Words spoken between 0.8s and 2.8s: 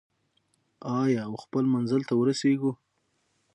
آیا او خپل منزل ته ورسیږو؟